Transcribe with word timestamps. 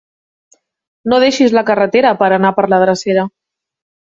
No 1.13 1.19
deixis 1.25 1.53
la 1.57 1.63
carretera 1.67 2.15
per 2.23 2.33
anar 2.39 2.53
per 2.61 2.67
la 2.75 2.81
drecera. 2.85 3.31